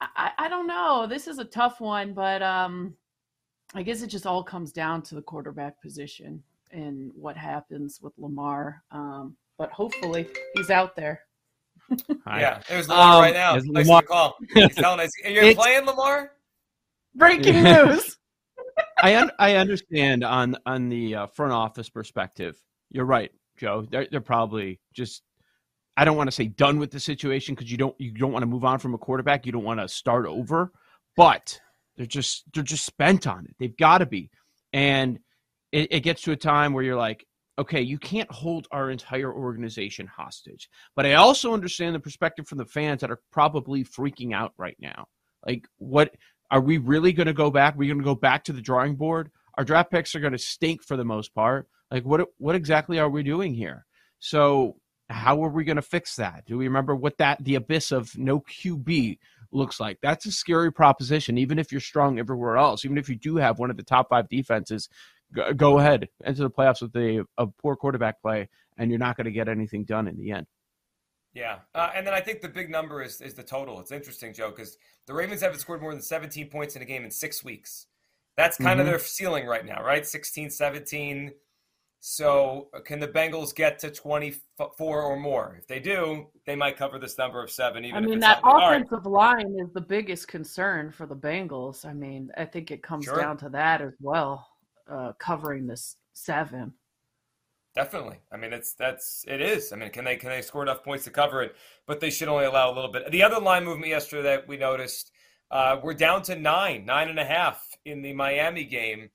I, 0.00 0.30
I 0.38 0.48
don't 0.48 0.68
know. 0.68 1.06
This 1.08 1.26
is 1.26 1.38
a 1.38 1.44
tough 1.44 1.80
one, 1.80 2.14
but 2.14 2.42
um, 2.42 2.94
I 3.74 3.82
guess 3.82 4.02
it 4.02 4.06
just 4.06 4.26
all 4.26 4.44
comes 4.44 4.72
down 4.72 5.02
to 5.02 5.16
the 5.16 5.22
quarterback 5.22 5.80
position 5.82 6.42
and 6.72 7.10
what 7.14 7.36
happens 7.36 8.00
with 8.02 8.12
Lamar. 8.18 8.82
Um, 8.90 9.36
but 9.58 9.70
hopefully 9.72 10.28
he's 10.54 10.70
out 10.70 10.94
there. 10.96 11.22
I- 12.26 12.40
Yeah, 12.40 12.60
there's 12.68 12.88
Lamar 12.88 13.16
Um, 13.16 13.22
right 13.22 13.34
now. 13.34 13.52
there's 13.52 13.64
Thanks 13.72 13.88
Lamar. 13.88 14.02
for 14.02 14.06
the 14.06 14.08
call. 14.08 14.36
He's 14.54 14.74
telling 14.76 15.00
us, 15.00 15.10
"You're 15.24 15.44
It's- 15.44 15.54
playing 15.56 15.86
Lamar." 15.86 16.32
Breaking 17.14 17.62
news. 17.64 18.16
I 19.02 19.16
un- 19.16 19.32
I 19.38 19.54
understand 19.56 20.22
on 20.24 20.56
on 20.66 20.88
the 20.88 21.14
uh, 21.14 21.26
front 21.28 21.52
office 21.52 21.88
perspective. 21.88 22.60
You're 22.90 23.04
right, 23.06 23.32
Joe. 23.56 23.86
They're 23.90 24.06
they're 24.10 24.20
probably 24.20 24.80
just. 24.92 25.22
I 25.96 26.04
don't 26.04 26.16
want 26.16 26.28
to 26.28 26.32
say 26.32 26.46
done 26.46 26.78
with 26.78 26.92
the 26.92 27.00
situation 27.00 27.56
because 27.56 27.72
you 27.72 27.76
don't 27.76 27.98
you 28.00 28.12
don't 28.12 28.30
want 28.32 28.42
to 28.44 28.46
move 28.46 28.64
on 28.64 28.78
from 28.78 28.94
a 28.94 28.98
quarterback. 28.98 29.46
You 29.46 29.52
don't 29.52 29.64
want 29.64 29.80
to 29.80 29.88
start 29.88 30.26
over, 30.26 30.72
but 31.16 31.58
they're 31.96 32.06
just 32.06 32.44
they're 32.54 32.62
just 32.62 32.84
spent 32.84 33.26
on 33.26 33.46
it. 33.46 33.56
They've 33.58 33.76
got 33.76 33.98
to 33.98 34.06
be, 34.06 34.30
and 34.72 35.18
it, 35.72 35.88
it 35.90 36.00
gets 36.00 36.22
to 36.22 36.32
a 36.32 36.36
time 36.36 36.72
where 36.72 36.84
you're 36.84 36.96
like, 36.96 37.26
okay, 37.58 37.82
you 37.82 37.98
can't 37.98 38.30
hold 38.30 38.68
our 38.70 38.90
entire 38.90 39.32
organization 39.32 40.06
hostage. 40.06 40.70
But 40.94 41.06
I 41.06 41.14
also 41.14 41.52
understand 41.52 41.94
the 41.94 42.00
perspective 42.00 42.46
from 42.46 42.58
the 42.58 42.64
fans 42.64 43.00
that 43.00 43.10
are 43.10 43.20
probably 43.32 43.84
freaking 43.84 44.32
out 44.32 44.52
right 44.56 44.76
now. 44.80 45.08
Like, 45.44 45.66
what 45.78 46.14
are 46.50 46.60
we 46.60 46.78
really 46.78 47.12
going 47.12 47.26
to 47.26 47.32
go 47.32 47.50
back? 47.50 47.76
We're 47.76 47.92
going 47.92 47.98
to 47.98 48.04
go 48.04 48.14
back 48.14 48.44
to 48.44 48.52
the 48.52 48.62
drawing 48.62 48.94
board? 48.94 49.30
Our 49.56 49.64
draft 49.64 49.90
picks 49.90 50.14
are 50.14 50.20
going 50.20 50.32
to 50.32 50.38
stink 50.38 50.84
for 50.84 50.96
the 50.96 51.04
most 51.04 51.34
part. 51.34 51.68
Like, 51.90 52.04
what 52.04 52.28
what 52.38 52.54
exactly 52.54 52.98
are 52.98 53.08
we 53.08 53.22
doing 53.22 53.54
here? 53.54 53.86
So, 54.20 54.76
how 55.08 55.42
are 55.42 55.50
we 55.50 55.64
going 55.64 55.76
to 55.76 55.82
fix 55.82 56.16
that? 56.16 56.44
Do 56.46 56.58
we 56.58 56.66
remember 56.66 56.94
what 56.94 57.18
that 57.18 57.42
the 57.42 57.56
abyss 57.56 57.90
of 57.90 58.16
no 58.16 58.40
QB 58.40 59.18
looks 59.50 59.80
like? 59.80 59.98
That's 60.02 60.26
a 60.26 60.32
scary 60.32 60.70
proposition. 60.70 61.38
Even 61.38 61.58
if 61.58 61.72
you're 61.72 61.80
strong 61.80 62.18
everywhere 62.18 62.56
else, 62.56 62.84
even 62.84 62.98
if 62.98 63.08
you 63.08 63.16
do 63.16 63.36
have 63.36 63.58
one 63.58 63.70
of 63.70 63.76
the 63.76 63.82
top 63.82 64.10
five 64.10 64.28
defenses, 64.28 64.88
go, 65.34 65.52
go 65.52 65.78
ahead 65.78 66.08
enter 66.24 66.42
the 66.42 66.50
playoffs 66.50 66.82
with 66.82 66.94
a, 66.96 67.24
a 67.38 67.46
poor 67.46 67.76
quarterback 67.76 68.20
play, 68.22 68.48
and 68.78 68.90
you're 68.90 68.98
not 68.98 69.16
going 69.16 69.24
to 69.26 69.30
get 69.32 69.48
anything 69.48 69.84
done 69.84 70.08
in 70.08 70.16
the 70.16 70.30
end. 70.32 70.46
Yeah, 71.34 71.58
uh, 71.74 71.90
and 71.94 72.06
then 72.06 72.14
I 72.14 72.20
think 72.20 72.40
the 72.40 72.48
big 72.48 72.70
number 72.70 73.02
is 73.02 73.20
is 73.20 73.34
the 73.34 73.42
total. 73.42 73.78
It's 73.80 73.92
interesting, 73.92 74.32
Joe, 74.32 74.50
because 74.50 74.76
the 75.06 75.14
Ravens 75.14 75.40
haven't 75.42 75.58
scored 75.60 75.80
more 75.82 75.92
than 75.92 76.02
17 76.02 76.48
points 76.48 76.74
in 76.76 76.82
a 76.82 76.84
game 76.86 77.04
in 77.04 77.10
six 77.10 77.44
weeks. 77.44 77.86
That's 78.36 78.56
kind 78.56 78.80
of 78.80 78.86
Mhm. 78.86 78.90
their 78.90 78.98
ceiling 79.00 79.46
right 79.46 79.64
now, 79.66 79.82
right? 79.82 80.06
16, 80.06 80.50
17. 80.50 81.32
So 82.00 82.68
uh, 82.74 82.80
can 82.80 83.00
the 83.00 83.08
Bengals 83.08 83.54
get 83.54 83.78
to 83.80 83.90
24 83.90 85.02
or 85.02 85.18
more? 85.18 85.56
If 85.58 85.66
they 85.66 85.80
do, 85.80 86.28
they 86.46 86.54
might 86.54 86.76
cover 86.76 86.98
this 86.98 87.18
number 87.18 87.42
of 87.42 87.50
seven. 87.50 87.84
Even 87.84 87.96
I 87.96 88.00
mean, 88.00 88.14
it's 88.14 88.20
that 88.26 88.40
not- 88.42 88.44
all 88.44 88.60
right. 88.60 88.80
offensive 88.82 89.06
line 89.06 89.56
is 89.58 89.72
the 89.74 89.80
biggest 89.80 90.28
concern 90.28 90.92
for 90.92 91.06
the 91.06 91.16
Bengals. 91.16 91.84
I 91.84 91.92
mean, 91.92 92.30
I 92.36 92.44
think 92.44 92.70
it 92.70 92.82
comes 92.82 93.04
Sure. 93.04 93.16
down 93.20 93.36
to 93.38 93.48
that 93.50 93.82
as 93.82 93.94
well, 94.00 94.47
uh, 94.90 95.12
covering 95.18 95.66
this 95.66 95.96
seven. 96.12 96.74
Definitely. 97.74 98.18
I 98.32 98.36
mean, 98.36 98.52
it's 98.52 98.74
that's 98.74 99.24
it 99.28 99.40
is. 99.40 99.72
I 99.72 99.76
mean, 99.76 99.90
can 99.90 100.04
they 100.04 100.16
can 100.16 100.30
they 100.30 100.42
score 100.42 100.62
enough 100.62 100.82
points 100.82 101.04
to 101.04 101.10
cover 101.10 101.42
it? 101.42 101.54
But 101.86 102.00
they 102.00 102.10
should 102.10 102.28
only 102.28 102.46
allow 102.46 102.72
a 102.72 102.74
little 102.74 102.90
bit. 102.90 103.10
The 103.10 103.22
other 103.22 103.40
line 103.40 103.64
movement 103.64 103.90
yesterday 103.90 104.22
that 104.22 104.48
we 104.48 104.56
noticed, 104.56 105.12
uh, 105.50 105.76
we're 105.82 105.94
down 105.94 106.22
to 106.22 106.34
nine, 106.34 106.84
nine 106.84 107.08
and 107.08 107.18
a 107.18 107.24
half 107.24 107.64
in 107.84 108.02
the 108.02 108.12
Miami 108.12 108.64
game. 108.64 109.10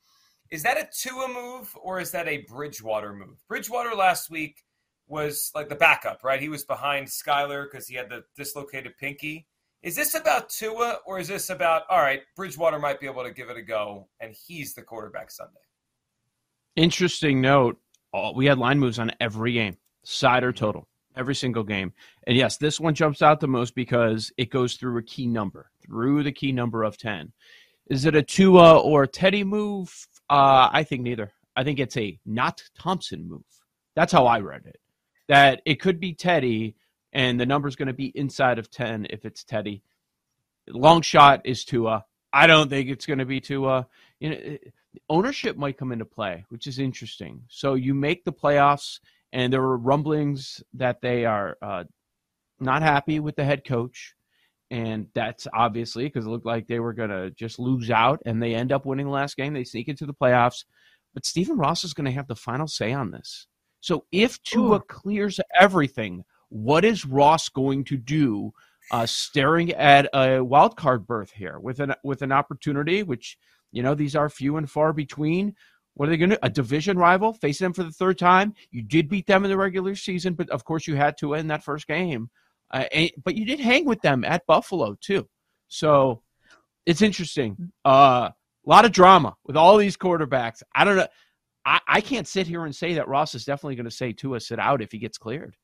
Is 0.49 0.63
that 0.63 0.77
a 0.77 0.87
Tua 0.97 1.27
move 1.27 1.75
or 1.81 1.99
is 1.99 2.11
that 2.11 2.27
a 2.27 2.45
Bridgewater 2.47 3.11
move? 3.11 3.43
Bridgewater 3.47 3.95
last 3.95 4.29
week 4.29 4.63
was 5.07 5.51
like 5.53 5.67
the 5.67 5.75
backup, 5.75 6.23
right? 6.23 6.39
He 6.39 6.49
was 6.49 6.63
behind 6.63 7.07
Skylar 7.07 7.65
because 7.69 7.87
he 7.87 7.95
had 7.95 8.09
the 8.09 8.23
dislocated 8.37 8.93
pinky. 8.97 9.47
Is 9.83 9.97
this 9.97 10.15
about 10.15 10.49
Tua 10.49 10.99
or 11.05 11.19
is 11.19 11.27
this 11.27 11.49
about 11.49 11.83
all 11.89 11.99
right? 11.99 12.21
Bridgewater 12.37 12.79
might 12.79 13.01
be 13.01 13.05
able 13.05 13.23
to 13.23 13.31
give 13.31 13.49
it 13.49 13.57
a 13.57 13.61
go, 13.61 14.07
and 14.21 14.33
he's 14.33 14.73
the 14.73 14.81
quarterback 14.81 15.29
Sunday. 15.29 15.59
Interesting 16.77 17.41
note. 17.41 17.77
We 18.33 18.45
had 18.45 18.57
line 18.57 18.79
moves 18.79 18.97
on 18.97 19.11
every 19.19 19.53
game, 19.53 19.77
side 20.03 20.43
or 20.43 20.53
total, 20.53 20.87
every 21.17 21.35
single 21.35 21.63
game. 21.63 21.91
And 22.25 22.37
yes, 22.37 22.57
this 22.57 22.79
one 22.79 22.95
jumps 22.95 23.21
out 23.21 23.41
the 23.41 23.47
most 23.47 23.75
because 23.75 24.31
it 24.37 24.49
goes 24.49 24.75
through 24.75 24.97
a 24.99 25.03
key 25.03 25.27
number, 25.27 25.69
through 25.85 26.23
the 26.23 26.31
key 26.31 26.53
number 26.53 26.83
of 26.83 26.97
10. 26.97 27.33
Is 27.89 28.05
it 28.05 28.15
a 28.15 28.23
Tua 28.23 28.79
or 28.79 29.05
Teddy 29.05 29.43
move? 29.43 30.07
Uh, 30.29 30.69
I 30.71 30.83
think 30.83 31.01
neither. 31.01 31.31
I 31.55 31.63
think 31.65 31.79
it's 31.79 31.97
a 31.97 32.17
not 32.25 32.63
Thompson 32.77 33.27
move. 33.27 33.43
That's 33.95 34.13
how 34.13 34.27
I 34.27 34.39
read 34.39 34.65
it. 34.65 34.79
That 35.27 35.61
it 35.65 35.81
could 35.81 35.99
be 35.99 36.13
Teddy, 36.13 36.75
and 37.13 37.39
the 37.39 37.45
number's 37.45 37.75
going 37.75 37.87
to 37.87 37.93
be 37.93 38.11
inside 38.15 38.59
of 38.59 38.69
10 38.69 39.07
if 39.11 39.23
it's 39.23 39.43
Teddy. 39.43 39.83
Long 40.67 41.01
shot 41.01 41.41
is 41.45 41.63
Tua. 41.63 42.05
I 42.33 42.47
don't 42.47 42.69
think 42.69 42.89
it's 42.89 43.05
going 43.05 43.19
to 43.19 43.25
be 43.25 43.39
Tua. 43.39 43.87
You 44.19 44.29
know, 44.29 44.57
ownership 45.09 45.55
might 45.55 45.77
come 45.77 45.91
into 45.91 46.05
play, 46.05 46.45
which 46.49 46.65
is 46.65 46.79
interesting. 46.79 47.43
So 47.47 47.75
you 47.75 47.93
make 47.93 48.25
the 48.25 48.33
playoffs, 48.33 48.99
and 49.31 49.53
there 49.53 49.61
were 49.61 49.77
rumblings 49.77 50.63
that 50.73 51.01
they 51.01 51.25
are 51.25 51.57
uh, 51.61 51.83
not 52.59 52.81
happy 52.81 53.19
with 53.19 53.35
the 53.35 53.45
head 53.45 53.63
coach. 53.63 54.15
And 54.71 55.07
that's 55.13 55.47
obviously 55.53 56.05
because 56.05 56.25
it 56.25 56.29
looked 56.29 56.47
like 56.47 56.65
they 56.65 56.79
were 56.79 56.93
going 56.93 57.11
to 57.11 57.29
just 57.29 57.59
lose 57.59 57.91
out, 57.91 58.21
and 58.25 58.41
they 58.41 58.55
end 58.55 58.71
up 58.71 58.87
winning 58.87 59.05
the 59.05 59.11
last 59.11 59.37
game. 59.37 59.53
They 59.53 59.65
sneak 59.65 59.87
into 59.87 60.07
the 60.07 60.15
playoffs. 60.15 60.63
But 61.13 61.27
Stephen 61.27 61.57
Ross 61.57 61.83
is 61.83 61.93
going 61.93 62.05
to 62.05 62.11
have 62.11 62.27
the 62.27 62.35
final 62.35 62.67
say 62.67 62.91
on 62.91 63.11
this. 63.11 63.45
So 63.81 64.05
if 64.11 64.41
Tua 64.41 64.77
Ooh. 64.77 64.79
clears 64.79 65.39
everything, 65.59 66.23
what 66.53 66.85
is 66.85 67.03
Ross 67.03 67.49
going 67.49 67.83
to 67.85 67.97
do? 67.97 68.53
Uh, 68.91 69.05
staring 69.05 69.71
at 69.71 70.07
a 70.13 70.39
wild 70.41 70.75
card 70.75 71.07
berth 71.07 71.31
here 71.31 71.57
with 71.57 71.79
an 71.79 71.95
with 72.03 72.21
an 72.21 72.31
opportunity, 72.31 73.01
which 73.01 73.37
you 73.71 73.81
know 73.81 73.95
these 73.95 74.15
are 74.15 74.29
few 74.29 74.57
and 74.57 74.69
far 74.69 74.93
between. 74.93 75.55
What 75.95 76.07
are 76.07 76.11
they 76.11 76.17
going 76.17 76.31
to? 76.31 76.45
A 76.45 76.49
division 76.49 76.97
rival 76.97 77.33
facing 77.33 77.65
them 77.65 77.73
for 77.73 77.83
the 77.83 77.91
third 77.91 78.19
time. 78.19 78.53
You 78.71 78.83
did 78.83 79.09
beat 79.09 79.25
them 79.25 79.45
in 79.45 79.49
the 79.49 79.57
regular 79.57 79.95
season, 79.95 80.33
but 80.33 80.49
of 80.49 80.63
course 80.65 80.85
you 80.85 80.95
had 80.95 81.17
to 81.19 81.29
win 81.29 81.47
that 81.47 81.63
first 81.63 81.87
game. 81.87 82.29
Uh, 82.71 82.85
and, 82.91 83.11
but 83.23 83.35
you 83.35 83.45
did 83.45 83.59
hang 83.59 83.85
with 83.85 84.01
them 84.01 84.23
at 84.23 84.45
Buffalo 84.45 84.95
too. 84.99 85.27
So 85.69 86.21
it's 86.85 87.01
interesting. 87.01 87.71
Uh, 87.85 88.29
a 88.65 88.69
lot 88.69 88.85
of 88.85 88.91
drama 88.91 89.35
with 89.45 89.55
all 89.55 89.77
these 89.77 89.97
quarterbacks. 89.97 90.61
I 90.75 90.83
don't 90.83 90.97
know. 90.97 91.07
I, 91.65 91.79
I 91.87 92.01
can't 92.01 92.27
sit 92.27 92.47
here 92.47 92.65
and 92.65 92.75
say 92.75 92.95
that 92.95 93.07
Ross 93.07 93.33
is 93.33 93.45
definitely 93.45 93.75
going 93.75 93.85
to 93.85 93.91
say 93.91 94.11
Tua 94.11 94.39
sit 94.39 94.59
out 94.59 94.81
if 94.81 94.91
he 94.91 94.97
gets 94.97 95.17
cleared. 95.17 95.55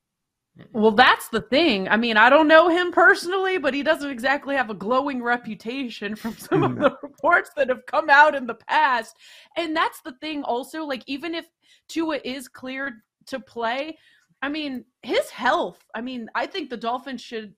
Well, 0.71 0.91
that's 0.91 1.29
the 1.29 1.41
thing. 1.41 1.87
I 1.89 1.97
mean, 1.97 2.17
I 2.17 2.29
don't 2.29 2.47
know 2.47 2.69
him 2.69 2.91
personally, 2.91 3.57
but 3.57 3.73
he 3.73 3.83
doesn't 3.83 4.09
exactly 4.09 4.55
have 4.55 4.69
a 4.69 4.75
glowing 4.75 5.21
reputation 5.21 6.15
from 6.15 6.35
some 6.37 6.63
of 6.63 6.75
the 6.75 6.97
reports 7.03 7.51
that 7.55 7.69
have 7.69 7.85
come 7.85 8.09
out 8.09 8.35
in 8.35 8.45
the 8.47 8.55
past. 8.55 9.17
And 9.57 9.75
that's 9.75 10.01
the 10.01 10.13
thing 10.21 10.43
also, 10.43 10.83
like 10.83 11.03
even 11.07 11.33
if 11.33 11.45
Tua 11.87 12.19
is 12.23 12.47
cleared 12.47 12.93
to 13.27 13.39
play, 13.39 13.97
I 14.41 14.49
mean, 14.49 14.85
his 15.03 15.29
health, 15.29 15.83
I 15.95 16.01
mean, 16.01 16.29
I 16.35 16.45
think 16.45 16.69
the 16.69 16.77
Dolphins 16.77 17.21
should 17.21 17.53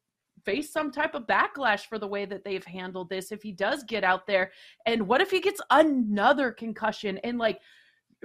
face 0.46 0.72
some 0.72 0.92
type 0.92 1.14
of 1.14 1.28
backlash 1.28 1.86
for 1.86 2.00
the 2.00 2.08
way 2.08 2.26
that 2.26 2.44
they've 2.44 2.66
handled 2.66 3.10
this 3.10 3.32
if 3.32 3.44
he 3.44 3.52
does 3.52 3.84
get 3.84 4.04
out 4.04 4.26
there. 4.26 4.52
And 4.86 5.08
what 5.08 5.22
if 5.22 5.30
he 5.30 5.40
gets 5.40 5.62
another 5.70 6.52
concussion 6.52 7.20
and 7.20 7.38
like 7.38 7.60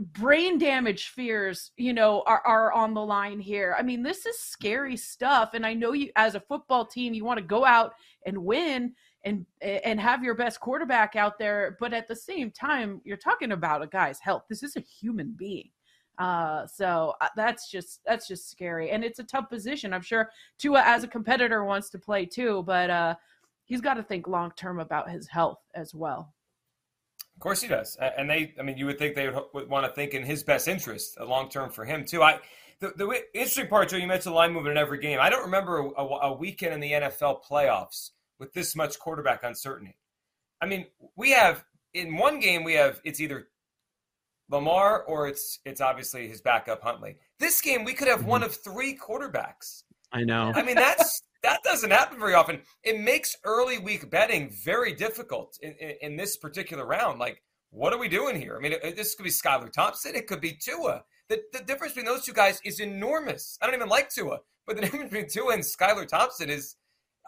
brain 0.00 0.58
damage 0.58 1.08
fears, 1.08 1.72
you 1.76 1.92
know, 1.92 2.22
are, 2.26 2.42
are 2.46 2.72
on 2.72 2.94
the 2.94 3.04
line 3.04 3.40
here. 3.40 3.74
I 3.78 3.82
mean, 3.82 4.02
this 4.02 4.26
is 4.26 4.38
scary 4.38 4.96
stuff. 4.96 5.54
And 5.54 5.64
I 5.64 5.74
know 5.74 5.92
you, 5.92 6.10
as 6.16 6.34
a 6.34 6.40
football 6.40 6.84
team, 6.84 7.14
you 7.14 7.24
want 7.24 7.38
to 7.38 7.44
go 7.44 7.64
out 7.64 7.94
and 8.26 8.44
win 8.44 8.92
and 9.24 9.44
and 9.60 10.00
have 10.00 10.22
your 10.22 10.34
best 10.34 10.60
quarterback 10.60 11.16
out 11.16 11.38
there. 11.38 11.76
But 11.80 11.92
at 11.92 12.06
the 12.08 12.16
same 12.16 12.50
time, 12.50 13.00
you're 13.04 13.16
talking 13.16 13.52
about 13.52 13.82
a 13.82 13.86
guy's 13.86 14.20
health. 14.20 14.44
This 14.48 14.62
is 14.62 14.76
a 14.76 14.80
human 14.80 15.34
being. 15.36 15.70
Uh, 16.18 16.66
so 16.66 17.14
uh, 17.20 17.28
that's 17.36 17.70
just 17.70 18.00
that's 18.06 18.26
just 18.28 18.50
scary, 18.50 18.90
and 18.90 19.04
it's 19.04 19.18
a 19.18 19.24
tough 19.24 19.50
position. 19.50 19.92
I'm 19.92 20.02
sure 20.02 20.30
Tua, 20.58 20.82
as 20.82 21.04
a 21.04 21.08
competitor, 21.08 21.64
wants 21.64 21.90
to 21.90 21.98
play 21.98 22.24
too, 22.24 22.62
but 22.66 22.88
uh, 22.88 23.14
he's 23.64 23.82
got 23.82 23.94
to 23.94 24.02
think 24.02 24.26
long 24.26 24.52
term 24.56 24.80
about 24.80 25.10
his 25.10 25.26
health 25.28 25.58
as 25.74 25.94
well. 25.94 26.32
Of 27.36 27.40
course 27.40 27.60
he 27.60 27.68
does, 27.68 27.96
and 28.00 28.30
they. 28.30 28.54
I 28.58 28.62
mean, 28.62 28.78
you 28.78 28.86
would 28.86 28.98
think 28.98 29.14
they 29.14 29.28
would, 29.28 29.44
would 29.52 29.68
want 29.68 29.86
to 29.86 29.92
think 29.92 30.14
in 30.14 30.22
his 30.22 30.42
best 30.42 30.68
interest, 30.68 31.20
long 31.20 31.50
term 31.50 31.70
for 31.70 31.84
him 31.84 32.04
too. 32.04 32.22
I. 32.22 32.40
The, 32.78 32.92
the 32.94 33.08
interesting 33.32 33.68
part, 33.68 33.88
Joe, 33.88 33.96
you 33.96 34.06
mentioned 34.06 34.34
the 34.34 34.36
line 34.36 34.52
movement 34.52 34.72
in 34.72 34.78
every 34.78 34.98
game. 34.98 35.18
I 35.18 35.30
don't 35.30 35.44
remember 35.44 35.78
a, 35.78 36.02
a, 36.02 36.32
weekend 36.34 36.74
in 36.74 36.80
the 36.80 36.92
NFL 36.92 37.42
playoffs 37.42 38.10
with 38.38 38.52
this 38.52 38.76
much 38.76 38.98
quarterback 38.98 39.44
uncertainty. 39.44 39.96
I 40.60 40.66
mean, 40.66 40.84
we 41.16 41.30
have 41.30 41.64
in 41.94 42.16
one 42.16 42.38
game 42.38 42.64
we 42.64 42.74
have 42.74 43.00
it's 43.04 43.20
either 43.20 43.48
Lamar 44.50 45.02
or 45.04 45.28
it's 45.28 45.58
it's 45.64 45.80
obviously 45.80 46.28
his 46.28 46.40
backup 46.40 46.82
Huntley. 46.82 47.16
This 47.38 47.60
game 47.60 47.84
we 47.84 47.94
could 47.94 48.08
have 48.08 48.20
mm-hmm. 48.20 48.28
one 48.28 48.42
of 48.42 48.54
three 48.54 48.96
quarterbacks. 48.96 49.82
I 50.12 50.22
know. 50.22 50.52
I 50.54 50.62
mean 50.62 50.76
that's 50.76 51.22
that 51.46 51.62
doesn't 51.62 51.92
happen 51.92 52.18
very 52.18 52.34
often. 52.34 52.60
It 52.82 52.98
makes 53.00 53.36
early 53.44 53.78
week 53.78 54.10
betting 54.10 54.50
very 54.50 54.92
difficult 54.92 55.56
in, 55.62 55.72
in, 55.80 55.94
in 56.02 56.16
this 56.16 56.36
particular 56.36 56.84
round. 56.84 57.20
Like, 57.20 57.40
what 57.70 57.92
are 57.92 57.98
we 57.98 58.08
doing 58.08 58.40
here? 58.40 58.56
I 58.56 58.60
mean, 58.60 58.72
it, 58.72 58.96
this 58.96 59.14
could 59.14 59.22
be 59.22 59.30
Skylar 59.30 59.72
Thompson. 59.72 60.16
It 60.16 60.26
could 60.26 60.40
be 60.40 60.58
Tua. 60.60 61.04
The, 61.28 61.40
the 61.52 61.60
difference 61.60 61.94
between 61.94 62.12
those 62.12 62.24
two 62.24 62.32
guys 62.32 62.60
is 62.64 62.80
enormous. 62.80 63.58
I 63.62 63.66
don't 63.66 63.76
even 63.76 63.88
like 63.88 64.10
Tua, 64.10 64.40
but 64.66 64.74
the 64.74 64.82
difference 64.86 65.10
between 65.10 65.28
Tua 65.28 65.54
and 65.54 65.62
Skylar 65.62 66.08
Thompson 66.08 66.50
is, 66.50 66.74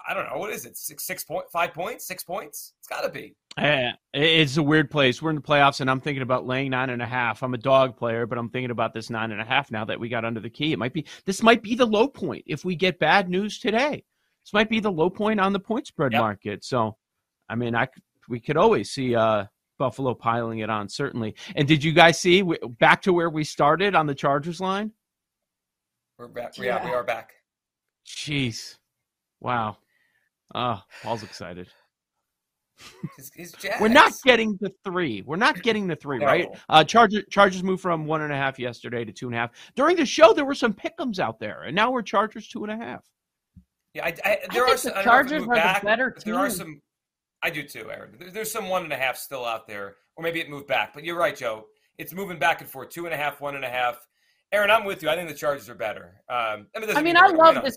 I 0.08 0.14
don't 0.14 0.26
know, 0.26 0.38
what 0.38 0.50
is 0.50 0.66
it? 0.66 0.76
Six, 0.76 1.06
six 1.06 1.22
point, 1.22 1.44
five 1.52 1.72
points, 1.72 2.06
six 2.06 2.24
points? 2.24 2.72
It's 2.80 2.88
got 2.88 3.02
to 3.02 3.10
be. 3.10 3.36
Yeah, 3.56 3.92
it's 4.14 4.56
a 4.56 4.62
weird 4.62 4.90
place. 4.90 5.20
We're 5.20 5.30
in 5.30 5.36
the 5.36 5.42
playoffs, 5.42 5.80
and 5.80 5.90
I'm 5.90 6.00
thinking 6.00 6.22
about 6.22 6.46
laying 6.46 6.70
nine 6.70 6.90
and 6.90 7.02
a 7.02 7.06
half. 7.06 7.42
I'm 7.42 7.54
a 7.54 7.58
dog 7.58 7.96
player, 7.96 8.26
but 8.26 8.38
I'm 8.38 8.48
thinking 8.48 8.70
about 8.70 8.94
this 8.94 9.10
nine 9.10 9.32
and 9.32 9.40
a 9.40 9.44
half 9.44 9.70
now 9.70 9.84
that 9.84 9.98
we 9.98 10.08
got 10.08 10.24
under 10.24 10.40
the 10.40 10.50
key. 10.50 10.72
It 10.72 10.78
might 10.78 10.92
be 10.92 11.04
this 11.24 11.42
might 11.42 11.62
be 11.62 11.74
the 11.74 11.86
low 11.86 12.08
point 12.08 12.44
if 12.46 12.64
we 12.64 12.76
get 12.76 12.98
bad 12.98 13.28
news 13.28 13.58
today. 13.58 14.04
This 14.48 14.54
might 14.54 14.70
be 14.70 14.80
the 14.80 14.90
low 14.90 15.10
point 15.10 15.40
on 15.40 15.52
the 15.52 15.60
point 15.60 15.86
spread 15.86 16.12
yep. 16.12 16.22
market. 16.22 16.64
So, 16.64 16.96
I 17.50 17.54
mean, 17.54 17.74
I 17.74 17.86
we 18.30 18.40
could 18.40 18.56
always 18.56 18.90
see 18.90 19.14
uh, 19.14 19.44
Buffalo 19.78 20.14
piling 20.14 20.60
it 20.60 20.70
on 20.70 20.88
certainly. 20.88 21.34
And 21.54 21.68
did 21.68 21.84
you 21.84 21.92
guys 21.92 22.18
see 22.18 22.42
back 22.80 23.02
to 23.02 23.12
where 23.12 23.28
we 23.28 23.44
started 23.44 23.94
on 23.94 24.06
the 24.06 24.14
Chargers 24.14 24.58
line? 24.58 24.92
We're 26.16 26.28
back. 26.28 26.56
Yeah, 26.56 26.64
yeah 26.64 26.84
we 26.86 26.92
are 26.92 27.04
back. 27.04 27.34
Jeez, 28.06 28.78
wow. 29.40 29.76
Oh, 30.54 30.80
Paul's 31.02 31.24
excited. 31.24 31.68
We're 33.82 33.88
not 33.88 34.14
getting 34.24 34.56
the 34.62 34.72
three. 34.82 35.20
We're 35.26 35.36
not 35.36 35.62
getting 35.62 35.88
the 35.88 35.96
three, 35.96 36.20
no. 36.20 36.24
right? 36.26 36.48
Uh, 36.70 36.84
Chargers 36.84 37.24
Chargers 37.28 37.62
moved 37.62 37.82
from 37.82 38.06
one 38.06 38.22
and 38.22 38.32
a 38.32 38.36
half 38.36 38.58
yesterday 38.58 39.04
to 39.04 39.12
two 39.12 39.26
and 39.26 39.34
a 39.34 39.40
half. 39.40 39.50
During 39.76 39.96
the 39.96 40.06
show, 40.06 40.32
there 40.32 40.46
were 40.46 40.54
some 40.54 40.72
pickums 40.72 41.18
out 41.18 41.38
there, 41.38 41.64
and 41.64 41.76
now 41.76 41.90
we're 41.90 42.00
Chargers 42.00 42.48
two 42.48 42.64
and 42.64 42.72
a 42.72 42.82
half. 42.82 43.04
Yeah, 43.94 44.06
I, 44.06 44.14
I, 44.24 44.38
there 44.52 44.66
I 44.66 44.72
are 44.72 44.76
some. 44.76 44.94
The 44.94 45.02
Chargers 45.02 45.42
are 45.42 45.54
back, 45.54 45.80
the 45.80 45.86
better 45.86 46.10
team. 46.10 46.34
There 46.34 46.40
are 46.40 46.50
some. 46.50 46.80
I 47.42 47.50
do 47.50 47.62
too, 47.62 47.90
Aaron. 47.90 48.14
There, 48.18 48.30
there's 48.30 48.50
some 48.50 48.68
one 48.68 48.84
and 48.84 48.92
a 48.92 48.96
half 48.96 49.16
still 49.16 49.44
out 49.44 49.66
there, 49.66 49.96
or 50.16 50.22
maybe 50.22 50.40
it 50.40 50.50
moved 50.50 50.66
back. 50.66 50.92
But 50.94 51.04
you're 51.04 51.18
right, 51.18 51.36
Joe. 51.36 51.66
It's 51.98 52.12
moving 52.12 52.38
back 52.38 52.60
and 52.60 52.70
forth. 52.70 52.90
Two 52.90 53.06
and 53.06 53.14
a 53.14 53.16
half, 53.16 53.40
one 53.40 53.56
and 53.56 53.64
a 53.64 53.68
half. 53.68 54.06
Aaron, 54.52 54.70
I'm 54.70 54.84
with 54.84 55.02
you. 55.02 55.08
I 55.08 55.16
think 55.16 55.28
the 55.28 55.34
Chargers 55.34 55.68
are 55.68 55.74
better. 55.74 56.22
Um, 56.28 56.66
I 56.74 56.80
mean, 56.80 56.96
I, 56.96 57.02
mean, 57.02 57.16
I 57.16 57.26
love 57.26 57.62
this. 57.62 57.76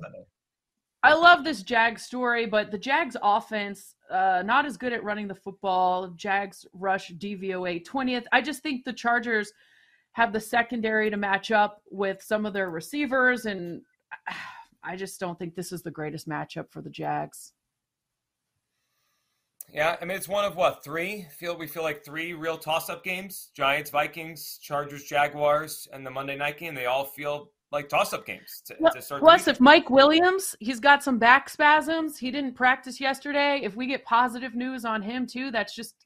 I 1.04 1.14
love 1.14 1.44
this 1.44 1.64
Jags 1.64 2.04
story, 2.04 2.46
but 2.46 2.72
the 2.72 2.78
Jags 2.78 3.18
offense 3.22 3.96
uh, 4.12 4.44
not 4.46 4.66
as 4.66 4.78
good 4.78 4.94
at 4.94 5.04
running 5.04 5.28
the 5.28 5.36
football. 5.36 6.10
Jags 6.10 6.66
rush 6.74 7.12
DVOA 7.12 7.84
20th. 7.86 8.26
I 8.32 8.42
just 8.42 8.62
think 8.62 8.84
the 8.84 8.94
Chargers 8.94 9.52
have 10.14 10.34
the 10.34 10.40
secondary 10.40 11.10
to 11.10 11.18
match 11.18 11.52
up 11.52 11.82
with 11.90 12.22
some 12.22 12.46
of 12.46 12.54
their 12.54 12.70
receivers, 12.70 13.46
and 13.46 13.82
I 14.84 14.96
just 14.96 15.20
don't 15.20 15.38
think 15.38 15.56
this 15.56 15.72
is 15.72 15.82
the 15.82 15.92
greatest 15.92 16.28
matchup 16.28 16.72
for 16.72 16.82
the 16.82 16.90
Jags. 16.90 17.54
Yeah, 19.74 19.96
I 20.02 20.06
mean 20.06 20.18
it's 20.18 20.28
one 20.28 20.44
of 20.44 20.56
what 20.56 20.84
three? 20.84 21.28
Feel 21.38 21.58
we 21.58 21.68
feel 21.68 21.84
like 21.84 22.04
three 22.04 22.34
real 22.34 22.58
toss-up 22.58 23.04
games: 23.04 23.52
Giants, 23.56 23.90
Vikings, 23.90 24.60
Chargers, 24.62 25.04
Jaguars, 25.04 25.88
and 25.94 26.06
the 26.06 26.12
Monday 26.12 26.36
night 26.36 26.58
game. 26.58 26.76
They 26.76 26.88
all 26.88 27.06
feel 27.06 27.52
like 27.72 27.88
toss-up 27.88 28.26
games 28.26 28.62
to, 28.66 28.76
well, 28.80 28.92
to 28.92 29.20
Plus, 29.20 29.48
if 29.48 29.62
Mike 29.62 29.90
Williams, 29.90 30.58
he's 30.60 30.82
got 30.82 31.04
some 31.04 31.18
back 31.18 31.48
spasms. 31.48 32.18
He 32.18 32.30
didn't 32.30 32.54
practice 32.54 33.00
yesterday. 33.00 33.62
If 33.64 33.78
we 33.78 33.88
get 33.88 34.04
positive 34.04 34.56
news 34.56 34.84
on 34.84 35.02
him 35.02 35.26
too, 35.26 35.52
that's 35.52 35.74
just 35.74 36.06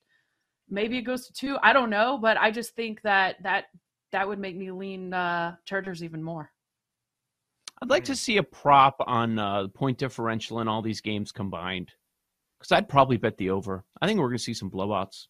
maybe 0.70 0.98
it 0.98 1.02
goes 1.02 1.26
to 1.26 1.34
two. 1.34 1.58
I 1.64 1.74
don't 1.74 1.90
know, 1.90 2.20
but 2.22 2.38
I 2.38 2.52
just 2.52 2.76
think 2.76 3.02
that 3.02 3.42
that 3.42 3.66
that 4.12 4.28
would 4.28 4.40
make 4.40 4.56
me 4.56 4.70
lean 4.70 5.14
uh, 5.14 5.56
Chargers 5.66 6.04
even 6.04 6.22
more. 6.22 6.52
I'd 7.82 7.90
like 7.90 8.06
to 8.06 8.16
see 8.16 8.38
a 8.38 8.44
prop 8.44 8.96
on 9.06 9.38
uh, 9.38 9.68
point 9.68 9.98
differential 9.98 10.62
in 10.62 10.68
all 10.68 10.82
these 10.82 11.02
games 11.02 11.32
combined, 11.32 11.92
because 12.60 12.72
I'd 12.72 12.88
probably 12.90 13.18
bet 13.18 13.38
the 13.38 13.50
over. 13.50 13.84
I 14.02 14.08
think 14.08 14.20
we're 14.20 14.28
going 14.30 14.38
to 14.38 14.44
see 14.44 14.54
some 14.54 14.72
blowouts. 14.72 15.28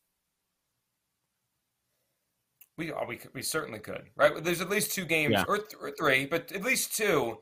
We 2.78 2.92
are. 2.92 3.06
We, 3.08 3.20
we 3.34 3.42
certainly 3.42 3.80
could, 3.80 4.04
right? 4.16 4.44
There's 4.44 4.62
at 4.62 4.70
least 4.70 4.92
two 4.94 5.06
games 5.06 5.32
Yeah. 5.34 5.46
or, 5.48 5.58
th- 5.58 5.76
or 5.82 5.92
three, 5.92 6.26
but 6.26 6.52
at 6.52 6.62
least 6.64 6.96
two 6.96 7.38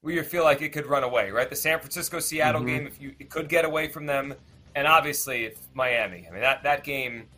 where 0.00 0.14
you 0.14 0.22
feel 0.22 0.44
like 0.44 0.62
it 0.62 0.68
could 0.72 0.86
run 0.86 1.02
away, 1.02 1.30
right? 1.32 1.50
The 1.50 1.56
San 1.56 1.80
Francisco 1.80 2.20
Seattle 2.20 2.62
Mhm. 2.62 2.66
game, 2.66 2.86
if 2.86 3.00
you 3.00 3.14
it 3.18 3.28
could 3.30 3.48
get 3.48 3.64
away 3.64 3.88
from 3.88 4.06
them, 4.06 4.32
and 4.76 4.86
obviously 4.86 5.46
if 5.46 5.58
Miami. 5.74 6.26
I 6.28 6.30
mean 6.30 6.40
that 6.40 6.62
that 6.62 6.84
game. 6.84 7.28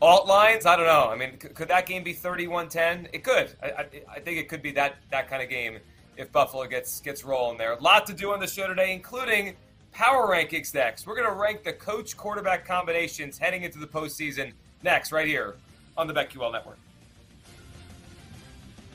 Alt 0.00 0.28
lines, 0.28 0.64
I 0.64 0.76
don't 0.76 0.86
know. 0.86 1.08
I 1.10 1.16
mean, 1.16 1.40
c- 1.40 1.48
could 1.48 1.66
that 1.66 1.84
game 1.86 2.04
be 2.04 2.14
31-10? 2.14 3.08
It 3.12 3.24
could. 3.24 3.56
I, 3.60 3.66
I, 3.66 3.86
I 4.14 4.20
think 4.20 4.38
it 4.38 4.48
could 4.48 4.62
be 4.62 4.70
that 4.72 4.98
that 5.10 5.28
kind 5.28 5.42
of 5.42 5.48
game 5.48 5.80
if 6.18 6.30
Buffalo 6.32 6.66
gets 6.66 7.00
gets 7.00 7.24
rolling 7.24 7.56
there. 7.56 7.72
A 7.72 7.80
lot 7.80 8.04
to 8.06 8.12
do 8.12 8.32
on 8.32 8.40
the 8.40 8.46
show 8.46 8.66
today, 8.66 8.92
including 8.92 9.54
power 9.92 10.26
rankings 10.26 10.74
next. 10.74 11.06
We're 11.06 11.16
going 11.16 11.30
to 11.30 11.34
rank 11.34 11.62
the 11.62 11.72
coach 11.72 12.16
quarterback 12.16 12.66
combinations 12.66 13.38
heading 13.38 13.62
into 13.62 13.78
the 13.78 13.86
postseason 13.86 14.52
next, 14.82 15.12
right 15.12 15.26
here 15.26 15.54
on 15.96 16.06
the 16.06 16.12
BetQL 16.12 16.52
Network. 16.52 16.78